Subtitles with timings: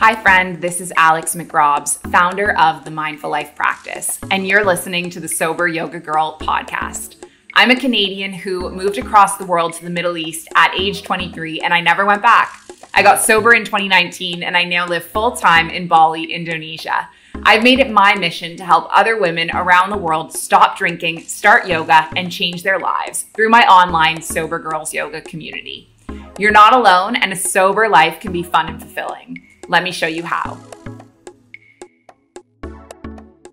[0.00, 0.62] Hi, friend.
[0.62, 5.28] This is Alex McRobs, founder of the Mindful Life Practice, and you're listening to the
[5.28, 7.16] Sober Yoga Girl podcast.
[7.52, 11.60] I'm a Canadian who moved across the world to the Middle East at age 23,
[11.60, 12.62] and I never went back.
[12.94, 17.06] I got sober in 2019, and I now live full time in Bali, Indonesia.
[17.42, 21.68] I've made it my mission to help other women around the world stop drinking, start
[21.68, 25.90] yoga, and change their lives through my online Sober Girls Yoga community.
[26.38, 29.46] You're not alone, and a sober life can be fun and fulfilling.
[29.70, 30.58] Let me show you how.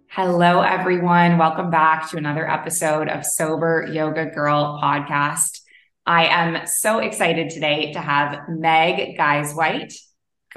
[0.07, 1.37] Hello, everyone.
[1.37, 5.59] Welcome back to another episode of Sober Yoga Girl podcast.
[6.07, 9.93] I am so excited today to have Meg Geisewite.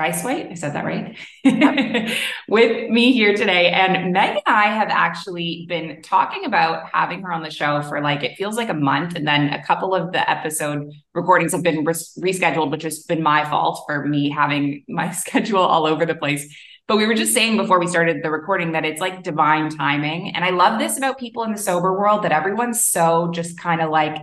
[0.00, 1.18] Geisewite, I said that right,
[2.48, 3.70] with me here today.
[3.70, 8.00] And Meg and I have actually been talking about having her on the show for
[8.00, 9.14] like, it feels like a month.
[9.14, 13.22] And then a couple of the episode recordings have been res- rescheduled, which has been
[13.22, 16.50] my fault for me having my schedule all over the place.
[16.88, 20.34] But we were just saying before we started the recording that it's like divine timing.
[20.34, 23.80] And I love this about people in the sober world that everyone's so just kind
[23.80, 24.16] of like,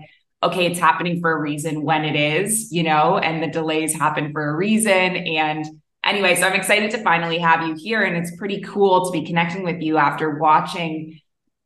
[0.43, 4.31] okay, it's happening for a reason when it is, you know, and the delays happen
[4.31, 4.91] for a reason.
[4.91, 5.65] And
[6.03, 8.03] anyway, so I'm excited to finally have you here.
[8.03, 11.19] And it's pretty cool to be connecting with you after watching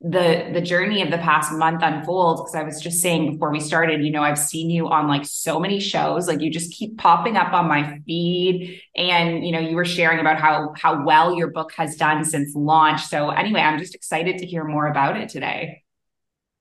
[0.04, 2.38] the the journey of the past month unfold.
[2.38, 5.26] Because i was just saying before we started you know i've seen you on like
[5.26, 6.28] so many shows.
[6.28, 8.82] Like you just keep popping up on my feed.
[8.96, 12.56] And you know you were sharing about how how well your book has done since
[12.56, 13.04] launch.
[13.04, 15.84] So anyway i'm just excited to hear more about it today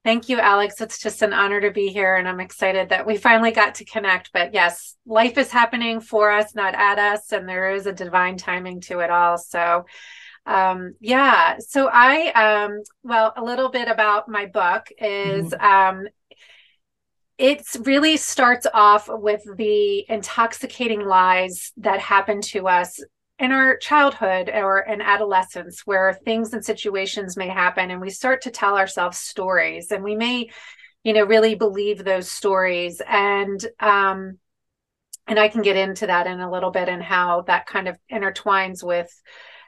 [0.03, 0.81] Thank you, Alex.
[0.81, 3.85] It's just an honor to be here, and I'm excited that we finally got to
[3.85, 4.33] connect.
[4.33, 8.39] But yes, life is happening for us, not at us, and there is a divine
[8.39, 9.37] timing to it all.
[9.37, 9.85] So,
[10.47, 11.59] um, yeah.
[11.59, 15.99] So I, um, well, a little bit about my book is mm-hmm.
[16.01, 16.09] um,
[17.37, 23.03] it really starts off with the intoxicating lies that happen to us
[23.41, 28.43] in our childhood or in adolescence where things and situations may happen and we start
[28.43, 30.49] to tell ourselves stories and we may
[31.03, 34.39] you know really believe those stories and um
[35.27, 37.97] and I can get into that in a little bit and how that kind of
[38.13, 39.11] intertwines with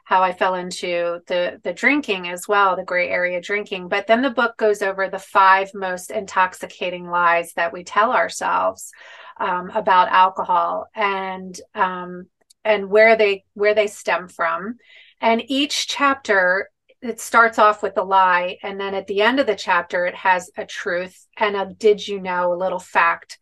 [0.04, 3.88] how I fell into the the drinking as well, the gray area drinking.
[3.88, 8.90] But then the book goes over the five most intoxicating lies that we tell ourselves
[9.38, 12.26] um, about alcohol, and um,
[12.64, 14.76] and where they where they stem from.
[15.20, 16.68] And each chapter
[17.02, 20.14] it starts off with a lie and then at the end of the chapter it
[20.14, 23.38] has a truth and a did you know a little fact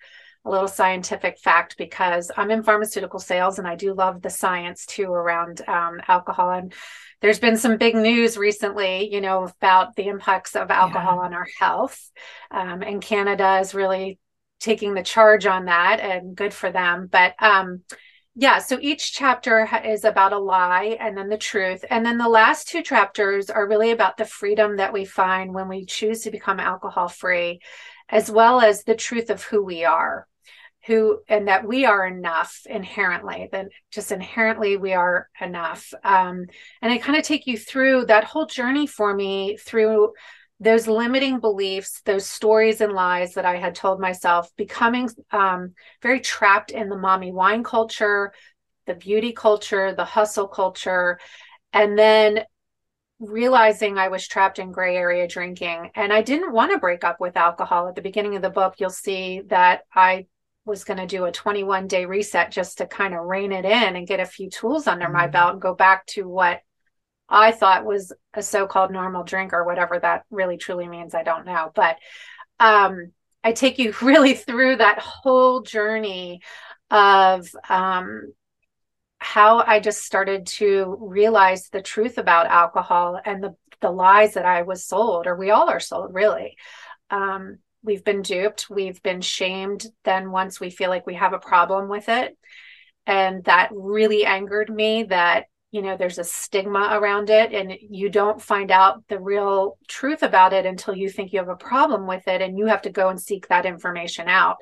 [0.46, 4.86] a little scientific fact because i'm in pharmaceutical sales and i do love the science
[4.86, 6.50] too around um, alcohol.
[6.50, 6.72] And
[7.20, 11.24] there's been some big news recently you know about the impacts of alcohol yeah.
[11.26, 12.10] on our health.
[12.50, 14.18] Um, and canada is really
[14.60, 17.08] taking the charge on that and good for them.
[17.10, 17.82] But um,
[18.34, 22.28] yeah so each chapter is about a lie and then the truth and then the
[22.28, 26.30] last two chapters are really about the freedom that we find when we choose to
[26.30, 27.60] become alcohol free
[28.08, 30.26] as well as the truth of who we are
[30.86, 35.92] who and that we are enough inherently that just inherently we are enough.
[36.02, 36.46] Um,
[36.80, 40.12] and i kind of take you through that whole journey for me through
[40.60, 45.72] those limiting beliefs, those stories and lies that I had told myself, becoming um,
[46.02, 48.32] very trapped in the mommy wine culture,
[48.86, 51.18] the beauty culture, the hustle culture,
[51.72, 52.44] and then
[53.20, 55.90] realizing I was trapped in gray area drinking.
[55.94, 57.88] And I didn't want to break up with alcohol.
[57.88, 60.26] At the beginning of the book, you'll see that I
[60.66, 63.96] was going to do a 21 day reset just to kind of rein it in
[63.96, 65.14] and get a few tools under mm-hmm.
[65.14, 66.60] my belt and go back to what
[67.30, 71.14] I thought was a so-called normal drink or whatever that really truly means.
[71.14, 71.96] I don't know, but
[72.58, 73.12] um,
[73.44, 76.40] I take you really through that whole journey
[76.90, 78.32] of um,
[79.18, 84.44] how I just started to realize the truth about alcohol and the the lies that
[84.44, 86.56] I was sold, or we all are sold, really.
[87.08, 89.86] Um, we've been duped, we've been shamed.
[90.04, 92.36] Then once we feel like we have a problem with it,
[93.06, 98.08] and that really angered me that you know there's a stigma around it and you
[98.08, 102.06] don't find out the real truth about it until you think you have a problem
[102.06, 104.58] with it and you have to go and seek that information out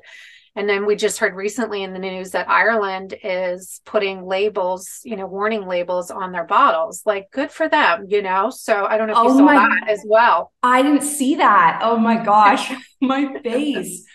[0.55, 5.15] and then we just heard recently in the news that Ireland is putting labels, you
[5.15, 7.03] know, warning labels on their bottles.
[7.05, 8.49] Like, good for them, you know.
[8.49, 10.51] So I don't know if oh you saw that as well.
[10.63, 11.79] I didn't see that.
[11.83, 12.71] Oh my gosh,
[13.01, 14.05] my face.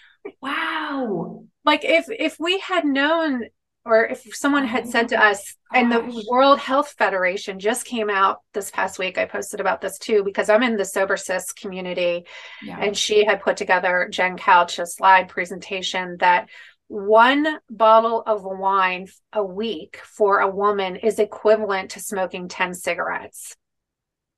[0.43, 1.45] Wow.
[1.65, 3.45] Like if if we had known
[3.87, 8.39] or if someone had said to us and the world health federation just came out
[8.53, 12.25] this past week i posted about this too because i'm in the Sober Sis community
[12.63, 12.79] yeah.
[12.81, 16.49] and she had put together Jen Kautsch a slide presentation that
[16.89, 23.57] one bottle of wine a week for a woman is equivalent to smoking 10 cigarettes.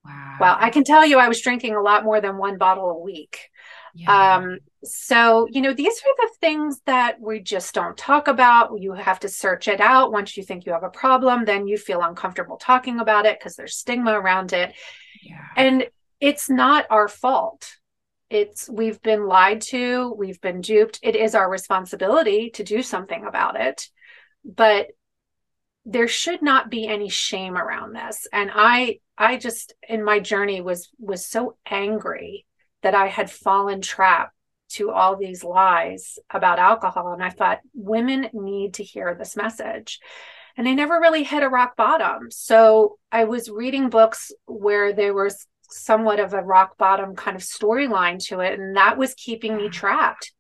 [0.05, 0.37] Wow.
[0.41, 3.01] Well, I can tell you I was drinking a lot more than one bottle a
[3.01, 3.51] week.
[3.97, 4.37] Yeah.
[4.37, 8.81] Um, so, you know, these are the things that we just don't talk about.
[8.81, 10.13] You have to search it out.
[10.13, 13.57] Once you think you have a problem, then you feel uncomfortable talking about it because
[13.57, 14.75] there's stigma around it.
[15.23, 15.45] Yeah.
[15.57, 15.87] And
[16.21, 17.77] it's not our fault.
[18.29, 21.01] It's we've been lied to, we've been duped.
[21.03, 23.89] It is our responsibility to do something about it.
[24.45, 24.89] But
[25.85, 28.27] there should not be any shame around this.
[28.33, 32.46] And I I just in my journey was was so angry
[32.87, 34.31] that I had fallen trap
[34.69, 37.13] to all these lies about alcohol.
[37.13, 39.99] And I thought women need to hear this message.
[40.57, 42.31] And I never really hit a rock bottom.
[42.31, 47.43] So I was reading books where there was somewhat of a rock bottom kind of
[47.43, 48.57] storyline to it.
[48.57, 50.31] And that was keeping me trapped.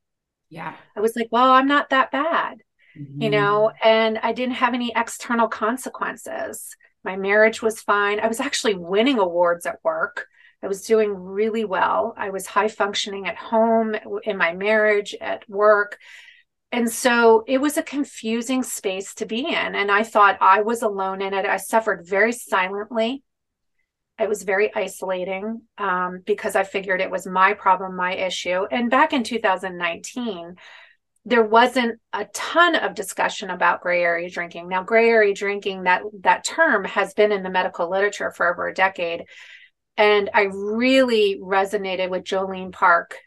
[0.48, 0.76] Yeah.
[0.96, 2.58] I was like, well, I'm not that bad,
[2.96, 3.22] mm-hmm.
[3.22, 6.76] you know, and I didn't have any external consequences.
[7.02, 8.20] My marriage was fine.
[8.20, 10.28] I was actually winning awards at work.
[10.62, 12.14] I was doing really well.
[12.16, 13.94] I was high functioning at home,
[14.24, 15.98] in my marriage, at work.
[16.72, 19.74] And so it was a confusing space to be in.
[19.74, 21.46] And I thought I was alone in it.
[21.46, 23.22] I suffered very silently.
[24.18, 28.64] It was very isolating um, because I figured it was my problem, my issue.
[28.70, 30.56] And back in 2019,
[31.26, 34.68] there wasn't a ton of discussion about gray area drinking.
[34.68, 38.68] Now, gray area drinking, that that term has been in the medical literature for over
[38.68, 39.24] a decade.
[39.96, 43.18] And I really resonated with Jolene Park,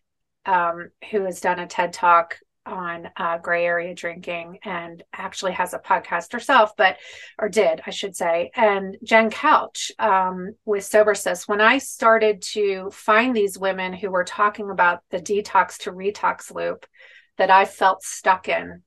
[0.45, 2.38] um, who has done a TED talk
[2.69, 6.98] on uh, gray area drinking and actually has a podcast herself, but
[7.39, 8.51] or did I should say.
[8.56, 11.48] And Jen Kautsch um, with Sober Sis.
[11.48, 16.54] When I started to find these women who were talking about the detox to retox
[16.54, 16.86] loop
[17.38, 18.83] that I felt stuck in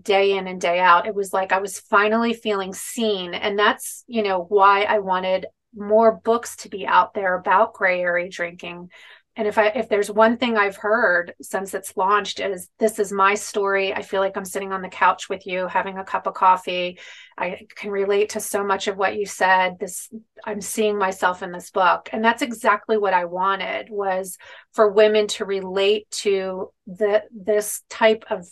[0.00, 4.04] day in and day out, it was like I was finally feeling seen, and that's
[4.06, 8.90] you know why I wanted more books to be out there about gray area drinking.
[9.38, 13.12] And if i if there's one thing i've heard since it's launched is this is
[13.12, 13.94] my story.
[13.94, 16.98] I feel like i'm sitting on the couch with you having a cup of coffee.
[17.38, 19.78] I can relate to so much of what you said.
[19.78, 20.10] This
[20.44, 22.08] i'm seeing myself in this book.
[22.12, 24.38] And that's exactly what i wanted was
[24.72, 28.44] for women to relate to the this type of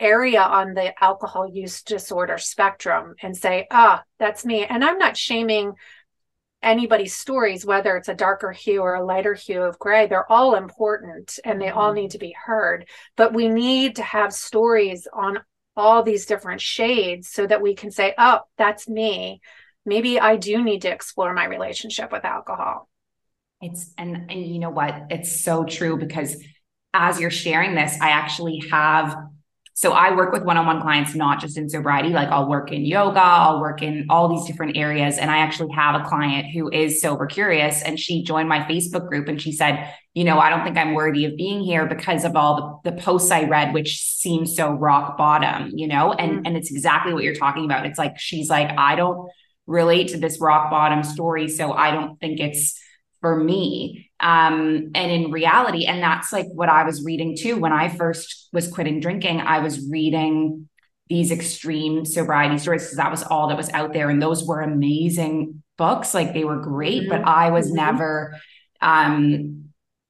[0.00, 4.64] area on the alcohol use disorder spectrum and say ah that's me.
[4.64, 5.74] And i'm not shaming
[6.62, 10.56] anybody's stories, whether it's a darker hue or a lighter hue of gray, they're all
[10.56, 12.02] important and they all mm-hmm.
[12.02, 12.88] need to be heard.
[13.16, 15.38] But we need to have stories on
[15.76, 19.40] all these different shades so that we can say, oh, that's me.
[19.86, 22.88] Maybe I do need to explore my relationship with alcohol.
[23.60, 25.06] It's, and, and you know what?
[25.10, 26.42] It's so true because
[26.92, 29.16] as you're sharing this, I actually have
[29.78, 32.08] so I work with one-on-one clients, not just in sobriety.
[32.08, 35.18] Like I'll work in yoga, I'll work in all these different areas.
[35.18, 39.06] And I actually have a client who is sober curious and she joined my Facebook
[39.06, 42.24] group and she said, you know, I don't think I'm worthy of being here because
[42.24, 46.32] of all the, the posts I read, which seem so rock bottom, you know, and,
[46.32, 46.46] mm-hmm.
[46.46, 47.86] and it's exactly what you're talking about.
[47.86, 49.30] It's like, she's like, I don't
[49.68, 51.46] relate to this rock bottom story.
[51.46, 52.76] So I don't think it's
[53.20, 57.72] for me um and in reality and that's like what i was reading too when
[57.72, 60.68] i first was quitting drinking i was reading
[61.08, 64.60] these extreme sobriety stories because that was all that was out there and those were
[64.60, 67.22] amazing books like they were great mm-hmm.
[67.22, 67.76] but i was mm-hmm.
[67.76, 68.36] never
[68.80, 69.64] um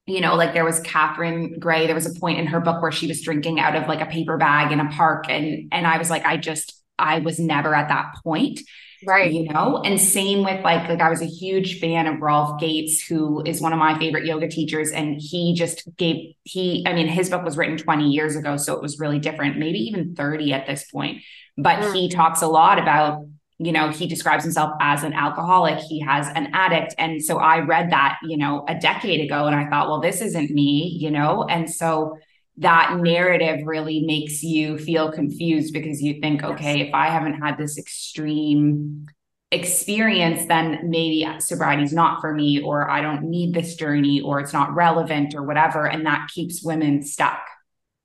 [0.07, 2.91] you know like there was catherine gray there was a point in her book where
[2.91, 5.97] she was drinking out of like a paper bag in a park and and i
[5.97, 8.59] was like i just i was never at that point
[9.05, 9.31] right.
[9.31, 9.81] you know?
[9.83, 13.61] And same with like like i was a huge fan of rolf gates who is
[13.61, 17.43] one of my favorite yoga teachers and he just gave he i mean his book
[17.43, 20.89] was written 20 years ago so it was really different maybe even 30 at this
[20.91, 21.21] point.
[21.57, 21.93] But mm.
[21.93, 23.25] he talks a lot about
[23.57, 27.59] you know he describes himself as an alcoholic he has an addict and so i
[27.59, 31.11] read that you know a decade ago and i thought well this isn't me you
[31.11, 31.43] know?
[31.43, 32.17] And so
[32.59, 37.57] that narrative really makes you feel confused because you think, okay, if I haven't had
[37.57, 39.07] this extreme
[39.51, 44.39] experience, then maybe sobriety is not for me, or I don't need this journey, or
[44.39, 45.87] it's not relevant, or whatever.
[45.87, 47.39] And that keeps women stuck.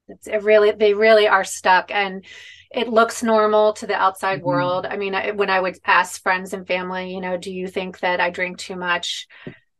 [0.08, 1.90] It's it really, they really are stuck.
[1.90, 2.24] And
[2.70, 4.46] it looks normal to the outside mm-hmm.
[4.46, 4.86] world.
[4.86, 8.00] I mean, I, when I would ask friends and family, you know, do you think
[8.00, 9.26] that I drink too much?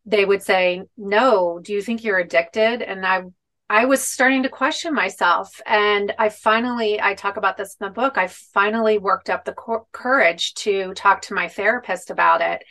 [0.05, 1.61] They would say, no.
[1.63, 2.83] Do you think you're addicted?
[2.83, 3.23] And I
[3.71, 5.61] I was starting to question myself.
[5.67, 9.53] And I finally, I talk about this in the book, I finally worked up the
[9.53, 12.65] cor- courage to talk to my therapist about it.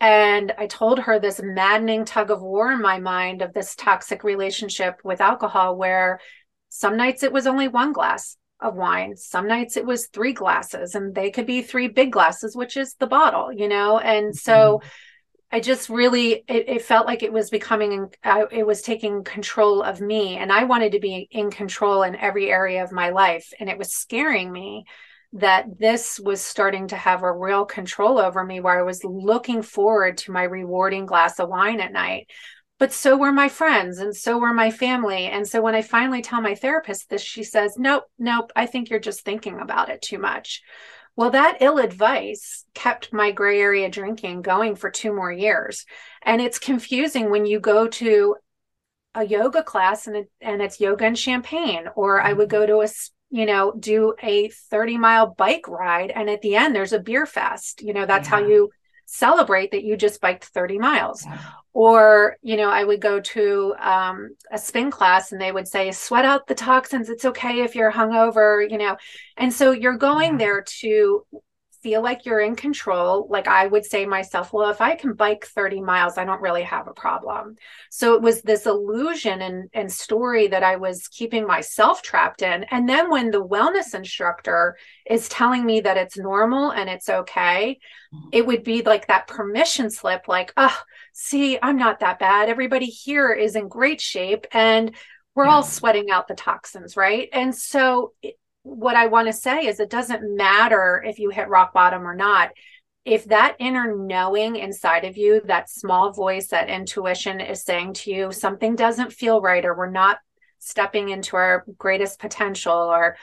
[0.00, 4.24] And I told her this maddening tug of war in my mind of this toxic
[4.24, 6.20] relationship with alcohol, where
[6.68, 9.16] some nights it was only one glass of wine.
[9.16, 12.94] Some nights it was three glasses, and they could be three big glasses, which is
[12.94, 13.98] the bottle, you know?
[13.98, 14.88] And so mm-hmm.
[15.52, 19.80] I just really, it, it, felt like it was becoming, uh, it was taking control
[19.80, 20.36] of me.
[20.36, 23.52] And I wanted to be in control in every area of my life.
[23.60, 24.84] And it was scaring me
[25.34, 29.62] that this was starting to have a real control over me where I was looking
[29.62, 32.28] forward to my rewarding glass of wine at night
[32.78, 35.26] but so were my friends and so were my family.
[35.26, 38.90] And so when I finally tell my therapist this, she says, Nope, nope, I think
[38.90, 40.62] you're just thinking about it too much.
[41.16, 45.86] Well, that ill advice kept my gray area drinking going for two more years.
[46.22, 48.36] And it's confusing when you go to
[49.14, 52.72] a yoga class and, it, and it's yoga and champagne, or I would go mm-hmm.
[52.72, 52.88] to a
[53.30, 56.10] you know, do a 30 mile bike ride.
[56.10, 57.82] And at the end, there's a beer fest.
[57.82, 58.36] You know, that's yeah.
[58.36, 58.70] how you
[59.06, 61.24] celebrate that you just biked 30 miles.
[61.24, 61.38] Yeah
[61.76, 65.92] or you know i would go to um, a spin class and they would say
[65.92, 68.96] sweat out the toxins it's okay if you're hungover you know
[69.36, 70.38] and so you're going yeah.
[70.38, 71.22] there to
[71.86, 75.46] feel like you're in control like i would say myself well if i can bike
[75.46, 77.54] 30 miles i don't really have a problem
[77.90, 82.64] so it was this illusion and, and story that i was keeping myself trapped in
[82.64, 84.76] and then when the wellness instructor
[85.08, 87.78] is telling me that it's normal and it's okay
[88.12, 88.28] mm-hmm.
[88.32, 90.76] it would be like that permission slip like oh
[91.16, 92.50] see, I'm not that bad.
[92.50, 94.94] Everybody here is in great shape and
[95.34, 95.52] we're yeah.
[95.52, 97.28] all sweating out the toxins, right?
[97.32, 98.12] And so,
[98.66, 102.16] what I want to say is it doesn't matter if you hit rock bottom or
[102.16, 102.50] not.
[103.04, 108.10] If that inner knowing inside of you, that small voice, that intuition is saying to
[108.10, 110.18] you, something doesn't feel right, or we're not
[110.58, 113.16] stepping into our greatest potential, or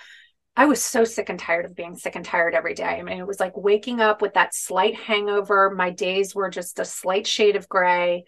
[0.56, 2.86] I was so sick and tired of being sick and tired every day.
[2.86, 5.74] I mean, it was like waking up with that slight hangover.
[5.76, 8.24] My days were just a slight shade of gray.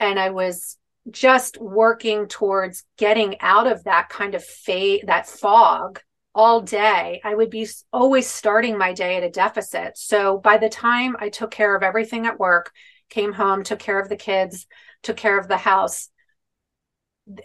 [0.00, 0.76] And I was
[1.08, 4.44] just working towards getting out of that kind of
[5.04, 6.00] that fog
[6.34, 7.20] all day.
[7.24, 9.98] I would be always starting my day at a deficit.
[9.98, 12.72] So by the time I took care of everything at work,
[13.10, 14.66] came home, took care of the kids,
[15.02, 16.08] took care of the house,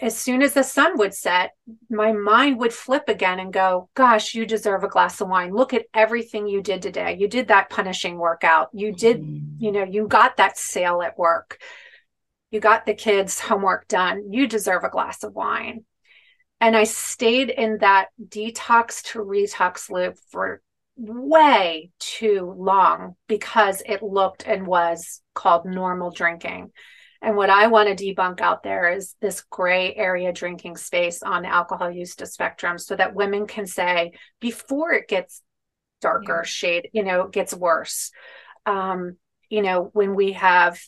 [0.02, 1.52] as soon as the sun would set,
[1.90, 5.54] my mind would flip again and go, Gosh, you deserve a glass of wine.
[5.54, 7.18] Look at everything you did today.
[7.20, 8.70] You did that punishing workout.
[8.74, 9.64] You did, mm-hmm.
[9.64, 11.60] you know, you got that sale at work.
[12.50, 14.32] You got the kids' homework done.
[14.32, 15.86] You deserve a glass of wine.
[16.60, 20.62] And I stayed in that detox to retox loop for
[20.96, 26.72] way too long because it looked and was called normal drinking.
[27.22, 31.44] And what I want to debunk out there is this gray area drinking space on
[31.44, 35.42] the alcohol use spectrum so that women can say, before it gets
[36.02, 36.48] darker yeah.
[36.48, 38.12] shade, you know, gets worse.
[38.66, 39.18] Um,
[39.50, 40.80] you know, when we have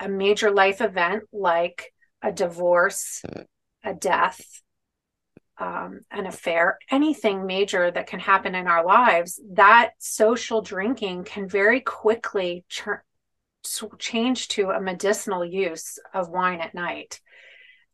[0.00, 3.22] a major life event like a divorce,
[3.84, 4.40] a death,
[5.60, 11.48] um, an affair, anything major that can happen in our lives, that social drinking can
[11.48, 13.00] very quickly turn
[13.98, 17.20] change to a medicinal use of wine at night.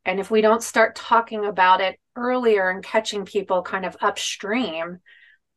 [0.04, 4.98] And if we don't start talking about it earlier and catching people kind of upstream,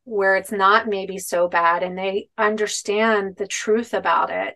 [0.05, 4.55] where it's not maybe so bad and they understand the truth about it,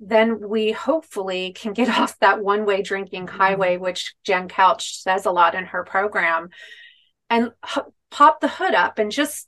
[0.00, 3.36] then we hopefully can get off that one way drinking mm-hmm.
[3.36, 6.48] highway, which Jen Kautsch says a lot in her program,
[7.28, 9.46] and h- pop the hood up and just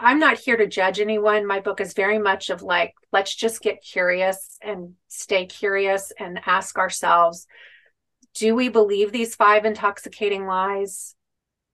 [0.00, 1.44] I'm not here to judge anyone.
[1.44, 6.40] My book is very much of like, let's just get curious and stay curious and
[6.46, 7.46] ask ourselves
[8.34, 11.16] do we believe these five intoxicating lies?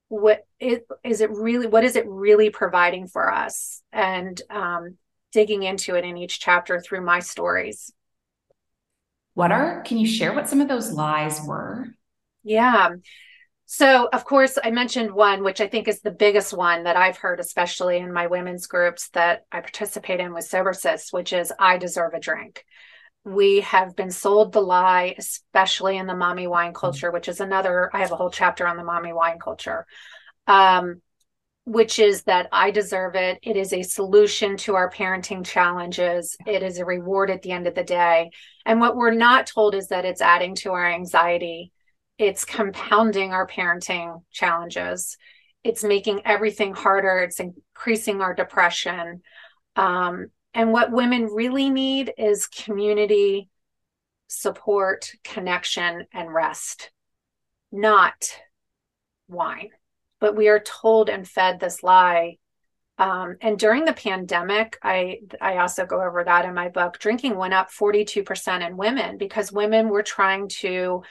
[0.07, 3.83] What is, is it really, what is it really providing for us?
[3.91, 4.97] And um,
[5.35, 7.91] digging into it in each chapter through my stories.
[9.33, 11.87] What are, can you share what some of those lies were?
[12.45, 12.91] Yeah.
[13.65, 17.17] So, of course, I mentioned one, which I think is the biggest one that I've
[17.17, 21.51] heard, especially in my women's groups that I participate in with Sober Sis, which is
[21.59, 22.63] I deserve a drink.
[23.25, 26.77] We have been sold the lie, especially in the mommy wine mm-hmm.
[26.77, 29.85] culture, which is another, I have a whole chapter on the mommy wine culture,
[30.47, 31.01] um,
[31.65, 33.39] which is that I deserve it.
[33.41, 37.67] It is a solution to our parenting challenges, it is a reward at the end
[37.67, 38.31] of the day.
[38.65, 41.71] And what we're not told is that it's adding to our anxiety.
[42.17, 45.17] It's compounding our parenting challenges.
[45.63, 47.19] It's making everything harder.
[47.19, 49.21] It's increasing our depression.
[49.75, 53.49] Um, and what women really need is community
[54.27, 56.91] support connection and rest
[57.71, 58.39] not
[59.27, 59.69] wine
[60.25, 62.37] but we are told and fed this lie
[62.97, 67.35] um, and during the pandemic i i also go over that in my book drinking
[67.35, 71.03] went up 42% in women because women were trying to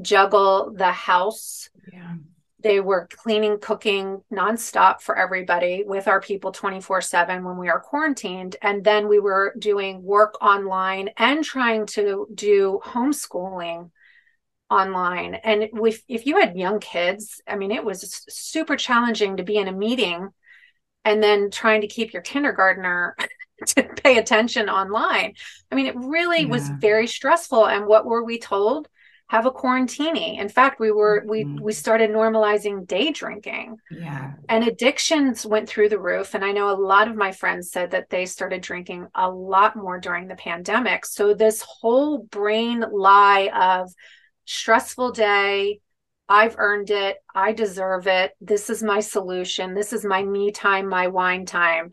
[0.00, 2.14] juggle the house, yeah.
[2.62, 7.80] they were cleaning, cooking nonstop for everybody with our people 24 7 when we are
[7.80, 8.56] quarantined.
[8.62, 13.90] And then we were doing work online and trying to do homeschooling
[14.70, 15.34] online.
[15.34, 19.56] And if, if you had young kids, I mean, it was super challenging to be
[19.56, 20.28] in a meeting
[21.04, 23.16] and then trying to keep your kindergartner
[23.66, 25.34] to pay attention online.
[25.70, 26.48] I mean, it really yeah.
[26.48, 27.66] was very stressful.
[27.66, 28.88] And what were we told?
[29.30, 30.40] have a quarantini.
[30.40, 31.54] In fact, we were mm-hmm.
[31.54, 33.76] we we started normalizing day drinking.
[33.88, 34.32] Yeah.
[34.48, 37.92] And addictions went through the roof and I know a lot of my friends said
[37.92, 41.06] that they started drinking a lot more during the pandemic.
[41.06, 43.94] So this whole brain lie of
[44.50, 45.80] stressful day,
[46.28, 50.88] I've earned it, I deserve it, this is my solution, this is my me time,
[50.88, 51.90] my wine time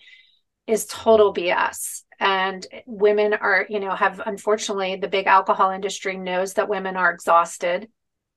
[0.67, 6.55] is total BS and women are you know have unfortunately the big alcohol industry knows
[6.55, 7.87] that women are exhausted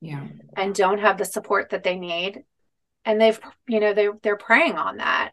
[0.00, 0.26] yeah.
[0.56, 2.44] and don't have the support that they need.
[3.04, 5.32] And they've you know they they're preying on that.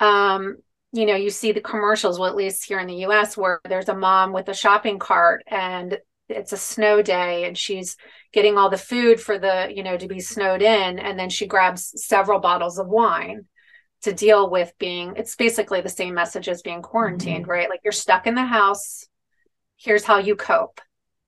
[0.00, 0.56] Um
[0.92, 3.88] you know you see the commercials well at least here in the US where there's
[3.88, 7.96] a mom with a shopping cart and it's a snow day and she's
[8.32, 10.98] getting all the food for the you know to be snowed in.
[10.98, 13.46] And then she grabs several bottles of wine
[14.02, 17.50] to deal with being it's basically the same message as being quarantined mm-hmm.
[17.50, 17.70] right?
[17.70, 19.06] Like you're stuck in the house.
[19.76, 20.80] Here's how you cope.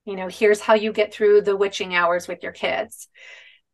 [0.05, 3.09] You know here's how you get through the witching hours with your kids.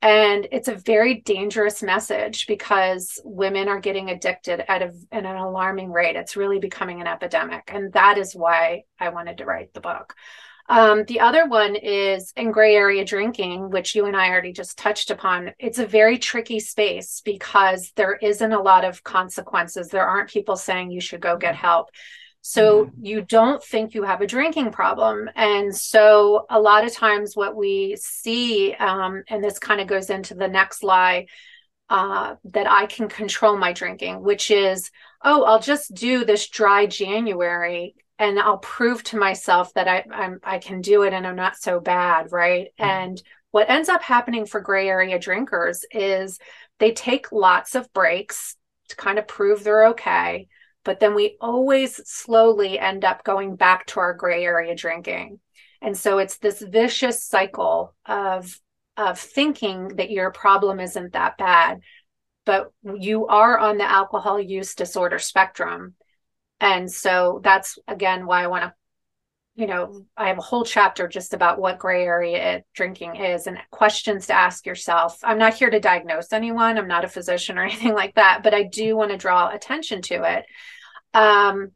[0.03, 5.37] And it's a very dangerous message because women are getting addicted at, a, at an
[5.37, 6.15] alarming rate.
[6.15, 7.71] It's really becoming an epidemic.
[7.73, 10.15] And that is why i wanted to write the book
[10.69, 14.79] um, the other one is in gray area drinking, which you and I already just
[14.79, 15.53] touched upon.
[15.59, 19.89] It's a very tricky space because there isn't a lot of consequences.
[19.89, 21.91] There aren't people saying you should go get help.
[22.41, 23.05] So mm-hmm.
[23.05, 25.31] you don't think you have a drinking problem.
[25.35, 30.11] And so a lot of times what we see, um, and this kind of goes
[30.11, 31.27] into the next lie,
[31.91, 34.91] uh, that I can control my drinking, which is,
[35.23, 40.41] oh, I'll just do this dry January and I'll prove to myself that I I'm,
[40.43, 42.69] I can do it and I'm not so bad, right?
[42.79, 42.91] Mm-hmm.
[42.91, 46.39] And what ends up happening for gray area drinkers is
[46.79, 48.57] they take lots of breaks
[48.89, 50.49] to kind of prove they're okay,
[50.85, 55.41] but then we always slowly end up going back to our gray area drinking.
[55.81, 58.59] And so it's this vicious cycle of
[58.97, 61.81] of thinking that your problem isn't that bad,
[62.47, 65.95] but you are on the alcohol use disorder spectrum
[66.61, 68.75] and so that's again why I want to,
[69.55, 73.59] you know, I have a whole chapter just about what gray area drinking is and
[73.71, 75.19] questions to ask yourself.
[75.23, 78.55] I'm not here to diagnose anyone, I'm not a physician or anything like that, but
[78.55, 80.45] I do want to draw attention to it.
[81.13, 81.73] Um,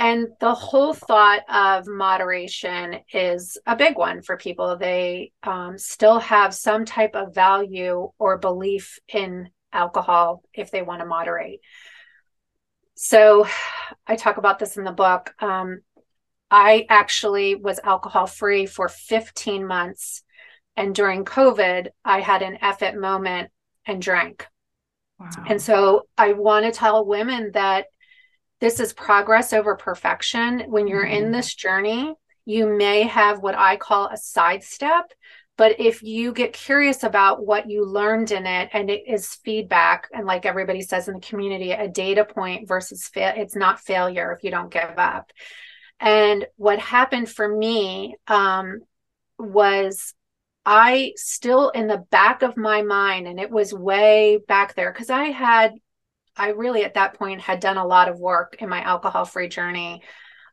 [0.00, 4.76] and the whole thought of moderation is a big one for people.
[4.76, 11.00] They um, still have some type of value or belief in alcohol if they want
[11.00, 11.60] to moderate.
[13.00, 13.46] So
[14.08, 15.32] I talk about this in the book.
[15.38, 15.82] Um,
[16.50, 20.24] I actually was alcohol free for 15 months.
[20.76, 23.50] And during COVID, I had an F effort moment
[23.86, 24.48] and drank.
[25.20, 25.28] Wow.
[25.46, 27.86] And so I want to tell women that
[28.58, 30.64] this is progress over perfection.
[30.66, 31.26] When you're mm-hmm.
[31.26, 35.12] in this journey, you may have what I call a sidestep
[35.58, 40.08] but if you get curious about what you learned in it and it is feedback,
[40.12, 44.32] and like everybody says in the community, a data point versus fail, it's not failure
[44.32, 45.32] if you don't give up.
[45.98, 48.82] And what happened for me um,
[49.36, 50.14] was
[50.64, 55.10] I still in the back of my mind, and it was way back there because
[55.10, 55.72] I had,
[56.36, 59.48] I really at that point had done a lot of work in my alcohol free
[59.48, 60.02] journey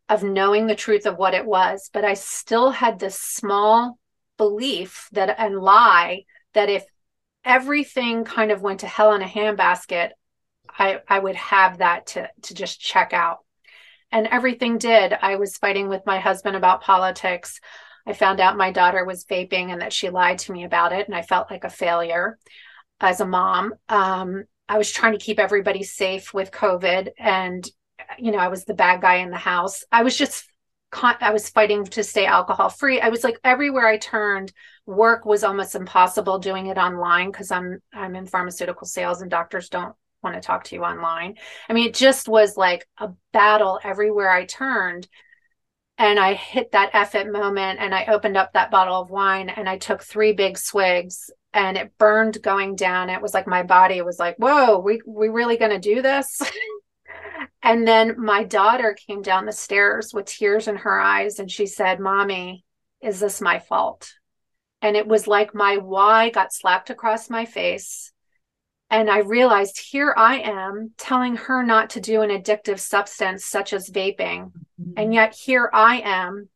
[0.09, 3.99] of knowing the truth of what it was, but I still had this small
[4.37, 6.85] belief that and lie that if
[7.43, 10.11] everything kind of went to hell in a handbasket,
[10.69, 13.39] I I would have that to to just check out.
[14.11, 15.13] And everything did.
[15.13, 17.59] I was fighting with my husband about politics.
[18.07, 21.07] I found out my daughter was vaping and that she lied to me about it,
[21.07, 22.37] and I felt like a failure
[22.99, 23.73] as a mom.
[23.89, 27.67] Um, I was trying to keep everybody safe with COVID, and
[28.17, 29.83] you know, I was the bad guy in the house.
[29.91, 30.45] I was just
[31.03, 33.01] I was fighting to stay alcohol free.
[33.01, 34.53] I was like everywhere I turned,
[34.85, 39.69] work was almost impossible doing it online because I'm I'm in pharmaceutical sales and doctors
[39.69, 41.35] don't want to talk to you online.
[41.69, 45.07] I mean, it just was like a battle everywhere I turned.
[45.97, 49.49] And I hit that F effort moment and I opened up that bottle of wine
[49.49, 53.09] and I took three big swigs and it burned going down.
[53.09, 56.41] It was like my body was like, whoa, we we really gonna do this?
[57.65, 61.65] And then my daughter came down the stairs with tears in her eyes and she
[61.65, 62.63] said, Mommy,
[63.01, 64.13] is this my fault?
[64.83, 68.11] And it was like my why got slapped across my face.
[68.91, 73.73] and I realized here I am telling her not to do an addictive substance such
[73.73, 74.51] as vaping.
[74.79, 74.91] Mm-hmm.
[74.97, 76.49] And yet here I am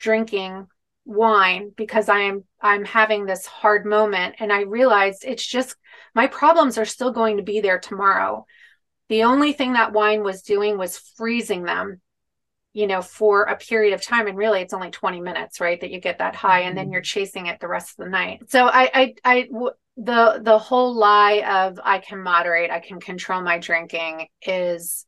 [0.00, 0.66] drinking
[1.04, 5.76] wine because I am I'm having this hard moment and I realized it's just
[6.14, 8.44] my problems are still going to be there tomorrow.
[9.08, 12.00] The only thing that wine was doing was freezing them,
[12.72, 15.90] you know, for a period of time and really it's only 20 minutes, right, that
[15.90, 16.94] you get that high and then mm-hmm.
[16.94, 18.50] you're chasing it the rest of the night.
[18.50, 19.48] So I I I
[19.96, 25.06] the the whole lie of I can moderate, I can control my drinking is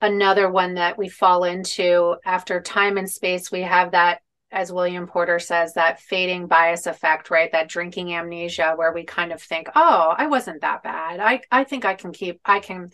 [0.00, 4.20] another one that we fall into after time and space we have that
[4.52, 7.50] as William Porter says that fading bias effect, right?
[7.52, 11.20] That drinking amnesia where we kind of think, "Oh, I wasn't that bad.
[11.20, 12.90] I I think I can keep I can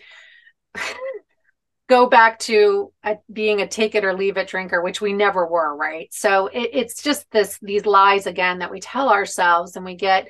[1.88, 5.46] go back to a, being a take it or leave it drinker, which we never
[5.46, 6.12] were, right?
[6.12, 10.28] So it, it's just this these lies again that we tell ourselves and we get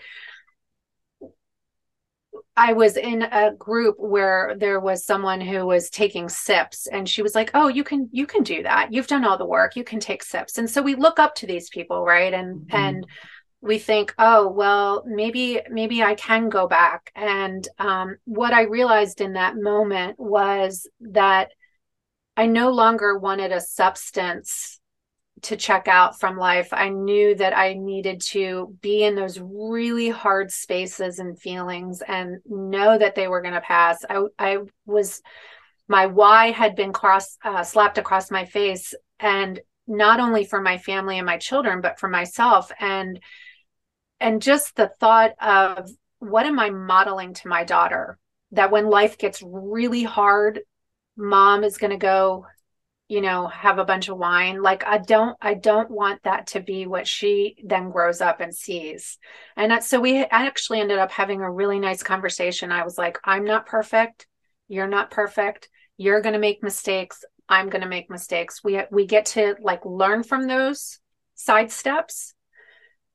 [2.57, 7.21] I was in a group where there was someone who was taking sips and she
[7.23, 8.93] was like, "Oh, you can you can do that.
[8.93, 9.77] You've done all the work.
[9.77, 12.33] You can take sips." And so we look up to these people, right?
[12.33, 12.77] And mm-hmm.
[12.77, 13.07] and
[13.61, 19.21] we think, "Oh, well, maybe maybe I can go back." And um, what I realized
[19.21, 21.51] in that moment was that
[22.39, 24.76] I no longer wanted a substance
[25.43, 26.69] to check out from life.
[26.73, 32.39] I knew that I needed to be in those really hard spaces and feelings and
[32.47, 33.99] know that they were going to pass.
[34.09, 35.21] I, I was,
[35.89, 38.95] my why had been cross, uh, slapped across my face.
[39.21, 42.73] And not only for my family and my children, but for myself.
[42.81, 43.21] And,
[44.19, 48.19] and just the thought of what am I modeling to my daughter?
[48.53, 50.61] That when life gets really hard,
[51.17, 52.47] mom is going to go
[53.09, 56.61] you know have a bunch of wine like i don't i don't want that to
[56.61, 59.19] be what she then grows up and sees.
[59.57, 62.73] And so we actually ended up having a really nice conversation.
[62.73, 64.27] I was like i'm not perfect.
[64.69, 65.69] You're not perfect.
[65.97, 67.25] You're going to make mistakes.
[67.49, 68.65] I'm going to make mistakes.
[68.65, 70.99] We we get to like learn from those
[71.35, 72.35] side steps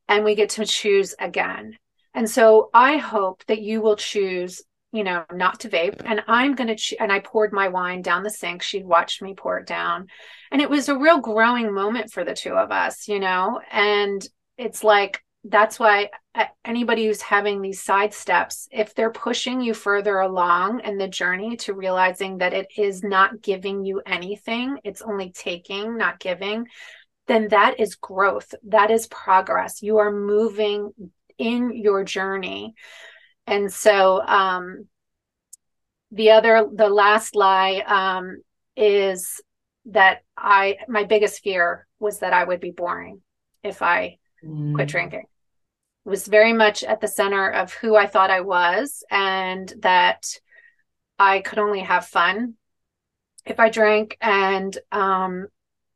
[0.07, 1.77] and we get to choose again.
[2.13, 6.01] And so i hope that you will choose you know, not to vape.
[6.05, 8.61] And I'm going to, ch- and I poured my wine down the sink.
[8.61, 10.07] She watched me pour it down.
[10.51, 13.61] And it was a real growing moment for the two of us, you know?
[13.71, 14.21] And
[14.57, 16.09] it's like, that's why
[16.63, 21.57] anybody who's having these side steps, if they're pushing you further along in the journey
[21.57, 26.67] to realizing that it is not giving you anything, it's only taking, not giving,
[27.27, 28.53] then that is growth.
[28.67, 29.81] That is progress.
[29.81, 30.91] You are moving
[31.37, 32.75] in your journey
[33.51, 34.87] and so um,
[36.11, 38.41] the other the last lie um,
[38.75, 39.41] is
[39.85, 43.21] that i my biggest fear was that i would be boring
[43.63, 44.73] if i mm.
[44.75, 49.03] quit drinking it was very much at the center of who i thought i was
[49.09, 50.37] and that
[51.17, 52.53] i could only have fun
[53.45, 55.47] if i drank and um,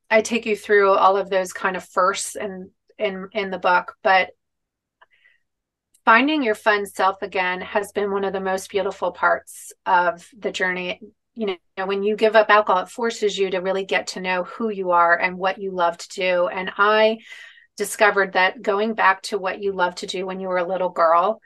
[0.09, 3.93] i take you through all of those kind of firsts in in in the book
[4.03, 4.31] but
[6.05, 10.51] finding your fun self again has been one of the most beautiful parts of the
[10.51, 11.01] journey.
[11.33, 14.43] You know when you give up alcohol it forces you to really get to know
[14.43, 16.47] who you are and what you love to do.
[16.47, 17.17] And i
[17.75, 20.87] discovered that going back to what you love to do when you were a little
[20.87, 21.41] girl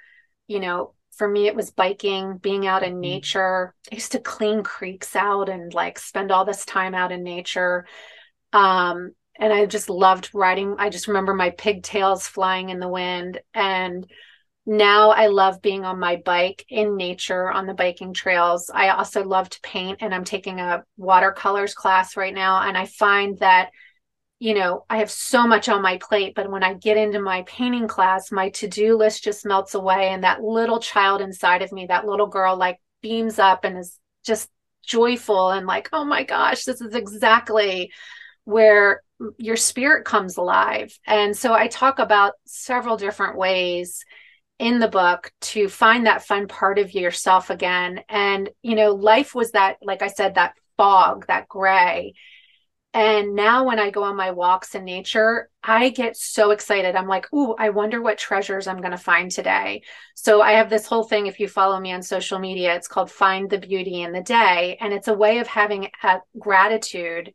[0.48, 3.02] you know for me it was biking being out in mm-hmm.
[3.02, 3.76] nature.
[3.92, 7.86] I used to clean creeks out and like spend all this time out in nature.
[8.54, 10.76] Um and i just loved riding.
[10.80, 14.10] I just remember my pigtails flying in the wind and
[14.66, 18.70] now I love being on my bike in nature on the biking trails.
[18.74, 22.62] I also love to paint and I'm taking a watercolors class right now.
[22.62, 23.70] And I find that,
[24.38, 27.44] you know, I have so much on my plate, but when I get into my
[27.48, 30.10] painting class, my to do list just melts away.
[30.10, 33.98] And that little child inside of me, that little girl, like beams up and is
[34.24, 34.50] just
[34.86, 37.92] joyful and like, oh my gosh, this is exactly
[38.44, 39.02] where
[39.38, 40.98] your spirit comes alive.
[41.06, 44.04] And so I talk about several different ways
[44.60, 48.02] in the book to find that fun part of yourself again.
[48.10, 52.14] And, you know, life was that, like I said, that fog, that gray.
[52.94, 56.96] And now when I go on my walks in nature, I get so excited.
[56.96, 59.84] I'm like, ooh, I wonder what treasures I'm going to find today.
[60.16, 61.28] So I have this whole thing.
[61.28, 64.78] If you follow me on social media, it's called Find the Beauty in the Day.
[64.82, 67.34] And it's a way of having a gratitude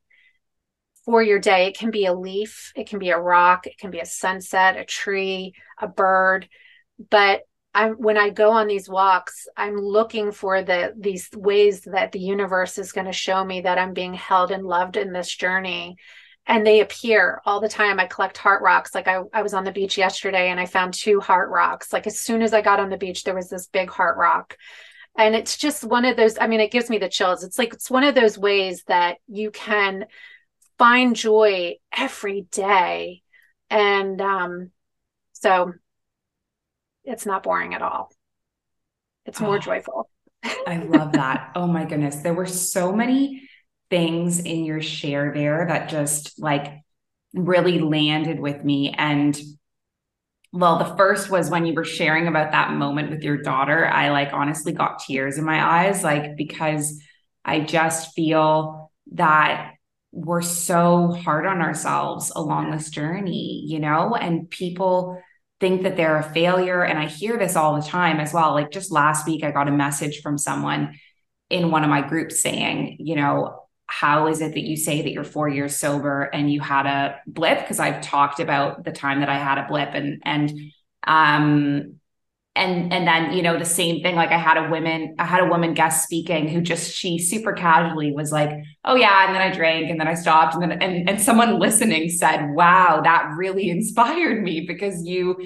[1.05, 1.67] for your day.
[1.67, 4.77] It can be a leaf, it can be a rock, it can be a sunset,
[4.77, 6.49] a tree, a bird
[7.11, 7.43] but
[7.75, 12.21] I'm when I go on these walks, I'm looking for the these ways that the
[12.21, 15.97] universe is going to show me that I'm being held and loved in this journey.
[16.47, 17.99] and they appear all the time.
[17.99, 18.95] I collect heart rocks.
[18.95, 21.93] Like I, I was on the beach yesterday and I found two heart rocks.
[21.93, 24.57] Like as soon as I got on the beach, there was this big heart rock.
[25.17, 27.45] And it's just one of those, I mean, it gives me the chills.
[27.45, 30.07] It's like it's one of those ways that you can
[30.79, 33.23] find joy every day.
[33.71, 34.71] And um,
[35.33, 35.73] so
[37.05, 38.13] it's not boring at all.
[39.27, 40.11] It's more oh, joyful.
[40.67, 41.53] I love that.
[41.57, 42.17] Oh my goodness.
[42.17, 43.49] There were so many
[43.91, 46.83] things in your share there that just like
[47.33, 48.93] really landed with me.
[48.97, 49.39] And
[50.53, 53.87] well, the first was when you were sharing about that moment with your daughter.
[53.87, 57.01] I like honestly got tears in my eyes, like, because
[57.45, 59.75] I just feel that
[60.13, 65.21] we're so hard on ourselves along this journey, you know, and people
[65.61, 66.83] think that they're a failure.
[66.83, 68.53] And I hear this all the time as well.
[68.53, 70.99] Like just last week, I got a message from someone
[71.51, 75.13] in one of my groups saying, you know, how is it that you say that
[75.13, 77.61] you're four years sober and you had a blip?
[77.61, 80.53] Because I've talked about the time that I had a blip and and
[81.07, 81.97] um
[82.57, 85.43] and and then you know the same thing like i had a woman i had
[85.43, 88.51] a woman guest speaking who just she super casually was like
[88.85, 91.59] oh yeah and then i drank and then i stopped and then and, and someone
[91.59, 95.37] listening said wow that really inspired me because you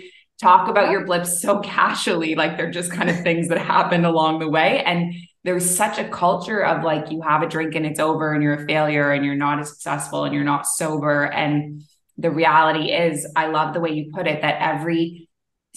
[0.41, 4.39] talk about your blips so casually like they're just kind of things that happened along
[4.39, 4.83] the way.
[4.85, 5.13] And
[5.45, 8.55] there's such a culture of like you have a drink and it's over and you're
[8.55, 11.25] a failure and you're not as successful and you're not sober.
[11.25, 11.83] And
[12.19, 15.28] the reality is i love the way you put it that every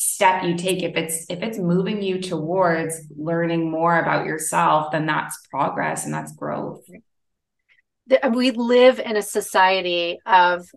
[0.04, 5.06] step you take if it's if it's moving you towards learning more about yourself then
[5.06, 6.84] that's progress and that's growth
[8.34, 10.68] we live in a society of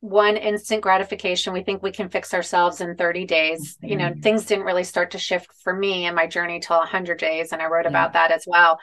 [0.00, 3.86] one instant gratification we think we can fix ourselves in 30 days mm-hmm.
[3.86, 4.20] you know mm-hmm.
[4.20, 7.62] things didn't really start to shift for me in my journey till 100 days and
[7.62, 7.88] i wrote yeah.
[7.88, 8.78] about that as well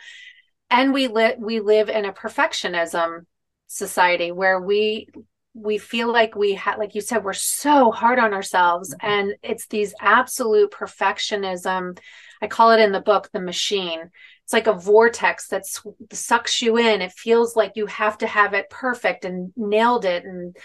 [0.71, 3.19] and we live we live in a perfectionism
[3.67, 5.07] society where we
[5.53, 9.07] we feel like we have like you said we're so hard on ourselves mm-hmm.
[9.07, 11.97] and it's these absolute perfectionism
[12.41, 14.09] i call it in the book the machine.
[14.43, 15.63] It's like a vortex that
[16.11, 17.01] sucks you in.
[17.01, 20.57] It feels like you have to have it perfect and nailed it and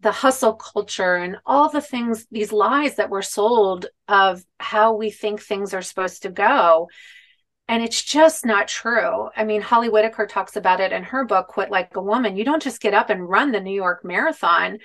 [0.00, 5.10] the hustle culture and all the things these lies that were sold of how we
[5.10, 6.88] think things are supposed to go
[7.68, 9.28] and it's just not true.
[9.36, 12.36] I mean, Holly Whitaker talks about it in her book, Quit Like a Woman.
[12.36, 14.78] You don't just get up and run the New York Marathon.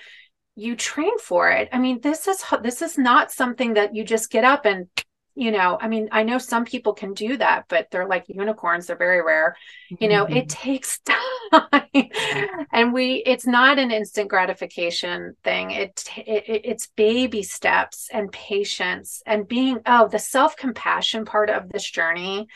[0.56, 1.68] You train for it.
[1.72, 4.88] I mean, this is this is not something that you just get up and
[5.34, 8.86] you know, I mean, I know some people can do that, but they're like unicorns,
[8.86, 9.56] they're very rare.
[9.88, 10.36] You know, mm-hmm.
[10.36, 12.08] it takes time.
[12.72, 15.70] and we it's not an instant gratification thing.
[15.70, 21.90] It, it it's baby steps and patience and being oh, the self-compassion part of this
[21.90, 22.48] journey.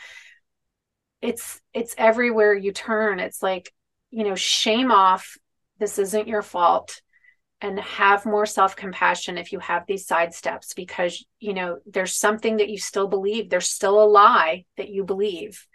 [1.21, 3.19] It's it's everywhere you turn.
[3.19, 3.73] It's like,
[4.11, 5.37] you know, shame off.
[5.79, 7.01] This isn't your fault
[7.61, 12.57] and have more self-compassion if you have these side steps because you know there's something
[12.57, 15.65] that you still believe there's still a lie that you believe.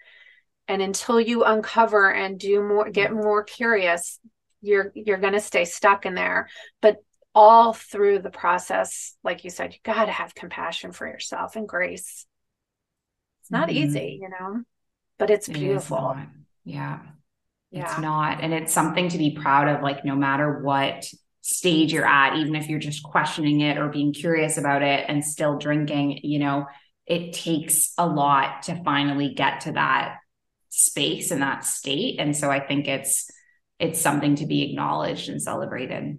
[0.69, 4.19] And until you uncover and do more get more curious
[4.61, 6.49] you're you're going to stay stuck in there.
[6.81, 6.99] But
[7.35, 11.69] all through the process like you said you got to have compassion for yourself and
[11.69, 12.27] grace.
[13.41, 13.79] It's not mm-hmm.
[13.79, 14.63] easy you know
[15.19, 16.17] but it's beautiful.
[16.65, 17.01] yeah
[17.73, 17.85] yeah.
[17.85, 18.43] It's not.
[18.43, 21.07] And it's something to be proud of like no matter what
[21.43, 25.25] stage you're at, even if you're just questioning it or being curious about it and
[25.25, 26.67] still drinking, you know,
[27.07, 30.19] it takes a lot to finally get to that
[30.71, 32.19] space and that state.
[32.19, 33.31] And so I think it's
[33.79, 36.17] it's something to be acknowledged and celebrated.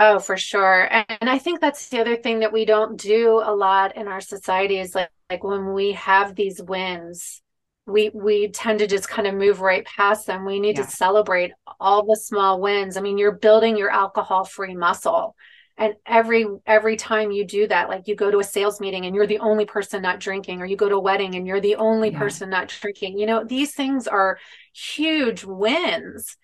[0.00, 0.88] Oh, for sure.
[0.90, 4.20] And I think that's the other thing that we don't do a lot in our
[4.20, 7.42] society is like, like when we have these wins,
[7.86, 10.84] we we tend to just kind of move right past them we need yeah.
[10.84, 15.34] to celebrate all the small wins i mean you're building your alcohol free muscle
[15.76, 19.14] and every every time you do that like you go to a sales meeting and
[19.14, 21.76] you're the only person not drinking or you go to a wedding and you're the
[21.76, 22.18] only yeah.
[22.18, 24.38] person not drinking you know these things are
[24.72, 26.36] huge wins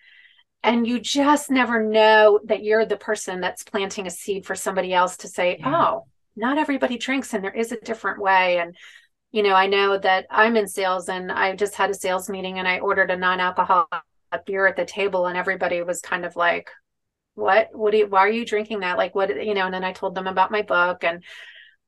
[0.62, 4.92] and you just never know that you're the person that's planting a seed for somebody
[4.92, 5.74] else to say yeah.
[5.74, 8.76] oh not everybody drinks and there is a different way and
[9.32, 12.58] you know, I know that I'm in sales and I just had a sales meeting
[12.58, 13.88] and I ordered a non-alcoholic
[14.44, 16.70] beer at the table and everybody was kind of like,
[17.34, 18.98] what, what do you, why are you drinking that?
[18.98, 21.22] Like what, you know, and then I told them about my book and,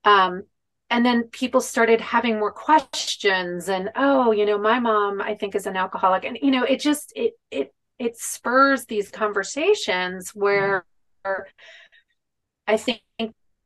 [0.05, 0.45] um,
[0.89, 5.55] and then people started having more questions and, oh, you know, my mom, I think
[5.55, 6.25] is an alcoholic.
[6.25, 10.85] And, you know, it just, it, it, it spurs these conversations where
[11.25, 11.43] mm-hmm.
[12.67, 13.01] I think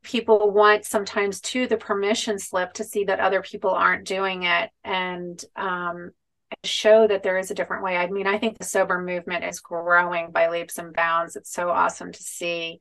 [0.07, 4.69] people want sometimes too the permission slip to see that other people aren't doing it
[4.83, 6.11] and um
[6.63, 7.97] show that there is a different way.
[7.97, 11.35] I mean, I think the sober movement is growing by leaps and bounds.
[11.35, 12.79] It's so awesome to see,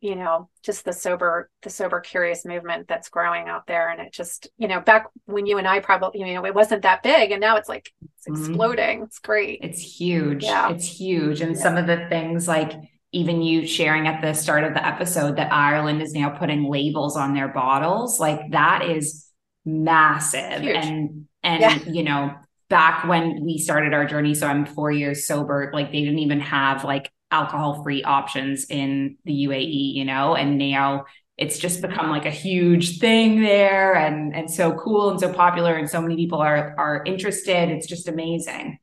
[0.00, 3.90] you know, just the sober, the sober curious movement that's growing out there.
[3.90, 6.82] And it just, you know, back when you and I probably, you know, it wasn't
[6.82, 8.50] that big and now it's like it's mm-hmm.
[8.50, 8.96] exploding.
[8.96, 9.04] Mm-hmm.
[9.04, 9.60] It's great.
[9.62, 10.44] It's huge.
[10.44, 10.70] Yeah.
[10.70, 11.40] It's huge.
[11.42, 11.62] And yeah.
[11.62, 12.72] some of the things like
[13.12, 17.16] even you sharing at the start of the episode that Ireland is now putting labels
[17.16, 19.26] on their bottles, like that is
[19.64, 20.60] massive.
[20.60, 20.76] Huge.
[20.76, 21.78] And and yeah.
[21.86, 22.34] you know,
[22.68, 26.40] back when we started our journey, so I'm four years sober, like they didn't even
[26.40, 32.10] have like alcohol free options in the UAE, you know, and now it's just become
[32.10, 36.16] like a huge thing there and and so cool and so popular and so many
[36.16, 37.70] people are are interested.
[37.70, 38.78] It's just amazing.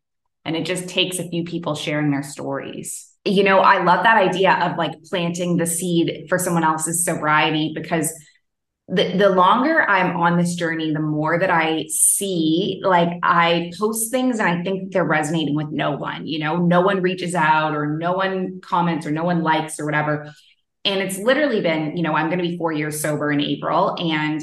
[0.46, 3.12] And it just takes a few people sharing their stories.
[3.26, 7.72] You know, I love that idea of like planting the seed for someone else's sobriety
[7.74, 8.14] because
[8.88, 14.12] the, the longer I'm on this journey, the more that I see, like I post
[14.12, 17.76] things and I think they're resonating with no one, you know, no one reaches out
[17.76, 20.32] or no one comments or no one likes or whatever.
[20.84, 23.96] And it's literally been, you know, I'm going to be four years sober in April
[23.98, 24.40] and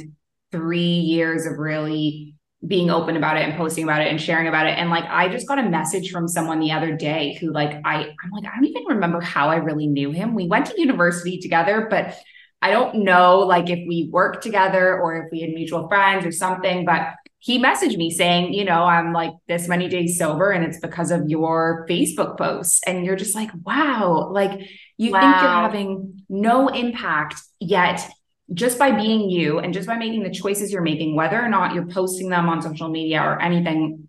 [0.51, 2.32] three years of really
[2.67, 4.79] being open about it and posting about it and sharing about it.
[4.79, 8.15] And like, I just got a message from someone the other day who, like, I,
[8.23, 10.35] I'm like, I don't even remember how I really knew him.
[10.35, 12.17] We went to university together, but
[12.63, 16.31] I don't know like if we worked together or if we had mutual friends or
[16.31, 20.65] something, but he messaged me saying, you know, I'm like this many days sober and
[20.65, 22.81] it's because of your Facebook posts.
[22.87, 24.61] And you're just like, wow, like
[24.97, 25.21] you wow.
[25.21, 28.09] think you're having no impact yet
[28.53, 31.75] just by being you and just by making the choices you're making, whether or not
[31.75, 34.09] you're posting them on social media or anything,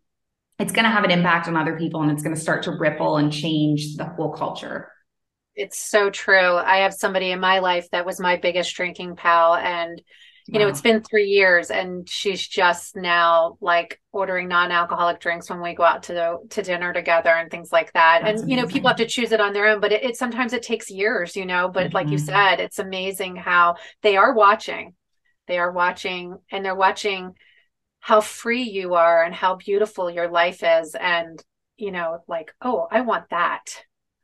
[0.59, 2.71] it's going to have an impact on other people and it's going to start to
[2.71, 4.91] ripple and change the whole culture.
[5.55, 6.55] It's so true.
[6.55, 10.01] I have somebody in my life that was my biggest drinking pal and
[10.45, 10.65] you wow.
[10.65, 15.73] know, it's been 3 years and she's just now like ordering non-alcoholic drinks when we
[15.73, 18.21] go out to the, to dinner together and things like that.
[18.21, 18.49] That's and amazing.
[18.49, 20.63] you know, people have to choose it on their own, but it, it sometimes it
[20.63, 21.95] takes years, you know, but mm-hmm.
[21.95, 22.25] like you mm-hmm.
[22.25, 24.93] said, it's amazing how they are watching.
[25.47, 27.33] They are watching and they're watching
[27.99, 31.41] how free you are and how beautiful your life is and
[31.75, 33.83] you know, like, oh, I want that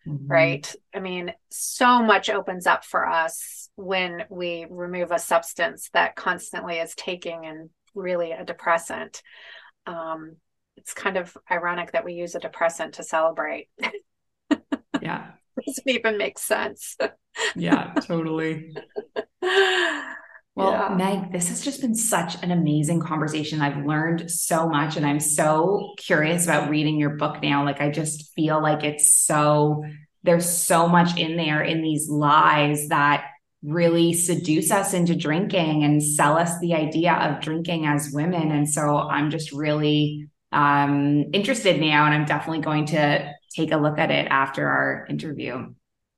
[0.09, 0.27] mm-hmm.
[0.27, 0.75] right?
[0.93, 6.79] I mean, so much opens up for us when we remove a substance that constantly
[6.79, 9.23] is taking and really a depressant.
[9.85, 10.35] Um,
[10.75, 13.69] it's kind of ironic that we use a depressant to celebrate.
[15.01, 15.31] yeah.
[15.65, 16.97] doesn't even make sense.
[17.55, 18.75] yeah, totally.
[19.41, 20.95] Well, yeah.
[20.95, 23.61] Meg, this has just been such an amazing conversation.
[23.61, 27.63] I've learned so much and I'm so curious about reading your book now.
[27.63, 29.85] Like, I just feel like it's so,
[30.23, 33.23] there's so much in there in these lies that
[33.63, 38.51] really seduce us into drinking and sell us the idea of drinking as women.
[38.51, 43.77] And so I'm just really um, interested now, and I'm definitely going to take a
[43.77, 45.73] look at it after our interview.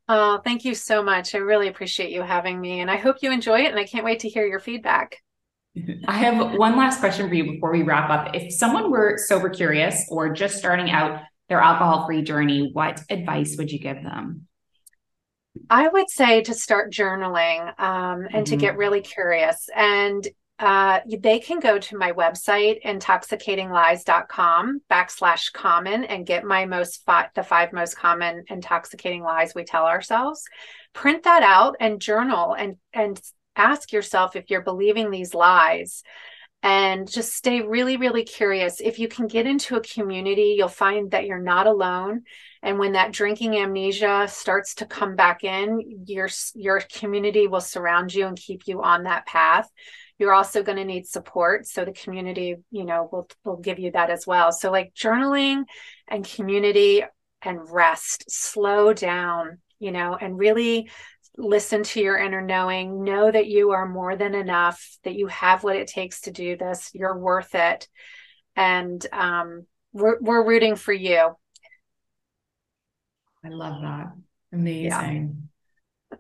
[0.08, 1.34] Oh, thank you so much.
[1.36, 3.72] I really appreciate you having me, and I hope you enjoy it.
[3.72, 5.18] And I can't wait to hear your feedback.
[6.08, 8.36] I have one last question for you before we wrap up.
[8.36, 13.56] If someone were sober curious or just starting out their alcohol free journey, what advice
[13.58, 14.48] would you give them?
[15.70, 18.44] I would say to start journaling um, and mm-hmm.
[18.44, 19.70] to get really curious.
[19.76, 20.28] And
[20.60, 27.30] uh, they can go to my website, intoxicatinglies.com backslash common and get my most fi-
[27.34, 30.44] the five most common intoxicating lies we tell ourselves.
[30.94, 33.20] Print that out and journal and, and
[33.56, 36.04] ask yourself if you're believing these lies
[36.64, 38.80] and just stay really, really curious.
[38.80, 42.24] If you can get into a community, you'll find that you're not alone.
[42.62, 48.14] And when that drinking amnesia starts to come back in, your, your community will surround
[48.14, 49.68] you and keep you on that path
[50.22, 53.90] you're also going to need support so the community you know will will give you
[53.92, 55.64] that as well so like journaling
[56.08, 57.04] and community
[57.42, 60.92] and rest slow down you know and really
[61.38, 65.64] listen to your inner knowing know that you are more than enough that you have
[65.64, 67.88] what it takes to do this you're worth it
[68.56, 71.32] and um, we're, we're rooting for you
[73.46, 74.12] i love that
[74.54, 75.50] amazing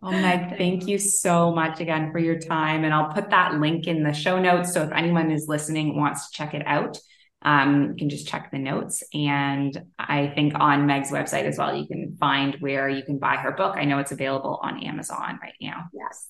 [0.02, 2.84] Oh, Meg, thank you so much again for your time.
[2.84, 4.74] And I'll put that link in the show notes.
[4.74, 6.98] So if anyone is listening wants to check it out,
[7.44, 9.04] um, you can just check the notes.
[9.14, 13.38] And I think on Meg's website as well, you can find where you can buy
[13.38, 13.76] her book.
[13.78, 15.86] I know it's available on Amazon right now.
[15.94, 16.28] Yes.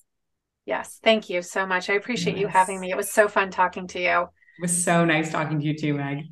[0.66, 1.00] Yes.
[1.04, 1.90] Thank you so much.
[1.90, 2.42] I appreciate yes.
[2.42, 2.92] you having me.
[2.92, 4.22] It was so fun talking to you.
[4.22, 6.26] It was so nice talking to you too, Meg.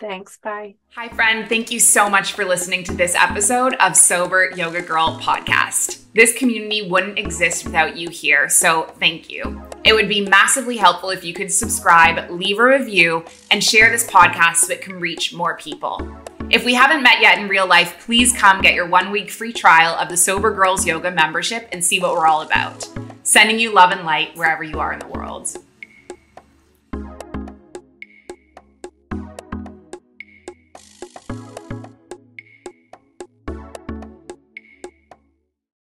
[0.00, 0.38] Thanks.
[0.38, 0.76] Bye.
[0.94, 1.48] Hi, friend.
[1.48, 6.04] Thank you so much for listening to this episode of Sober Yoga Girl podcast.
[6.14, 9.60] This community wouldn't exist without you here, so thank you.
[9.84, 14.06] It would be massively helpful if you could subscribe, leave a review, and share this
[14.06, 16.08] podcast so it can reach more people.
[16.50, 19.52] If we haven't met yet in real life, please come get your one week free
[19.52, 22.88] trial of the Sober Girls Yoga membership and see what we're all about.
[23.22, 25.56] Sending you love and light wherever you are in the world.